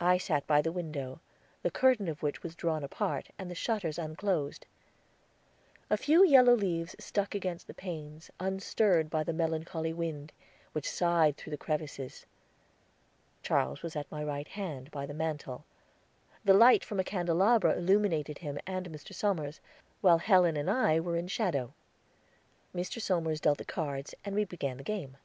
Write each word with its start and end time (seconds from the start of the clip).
I 0.00 0.18
sat 0.18 0.48
by 0.48 0.62
the 0.62 0.72
window, 0.72 1.20
the 1.62 1.70
curtain 1.70 2.08
of 2.08 2.24
which 2.24 2.42
was 2.42 2.56
drawn 2.56 2.82
apart, 2.82 3.28
and 3.38 3.48
the 3.48 3.54
shutters 3.54 4.00
unclosed. 4.00 4.66
A 5.88 5.96
few 5.96 6.26
yellow 6.26 6.54
leaves 6.54 6.96
stuck 6.98 7.36
against 7.36 7.68
the 7.68 7.72
panes, 7.72 8.32
unstirred 8.40 9.08
by 9.08 9.22
the 9.22 9.32
melancholy 9.32 9.92
wind, 9.92 10.32
which 10.72 10.90
sighed 10.90 11.36
through 11.36 11.52
the 11.52 11.56
crevices. 11.56 12.26
Charles 13.44 13.80
was 13.80 13.94
at 13.94 14.10
my 14.10 14.24
right 14.24 14.48
hand, 14.48 14.90
by 14.90 15.06
the 15.06 15.14
mantel; 15.14 15.64
the 16.44 16.52
light 16.52 16.84
from 16.84 16.98
a 16.98 17.04
candelabra 17.04 17.76
illuminated 17.76 18.38
him 18.38 18.58
and 18.66 18.90
Mr. 18.90 19.14
Somers, 19.14 19.60
while 20.00 20.18
Helen 20.18 20.56
and 20.56 20.68
I 20.68 20.98
were 20.98 21.14
in 21.14 21.28
shadow. 21.28 21.72
Mr. 22.74 23.00
Somers 23.00 23.40
dealt 23.40 23.58
the 23.58 23.64
cards, 23.64 24.16
and 24.24 24.34
we 24.34 24.44
began 24.44 24.78
the 24.78 24.82
game. 24.82 25.16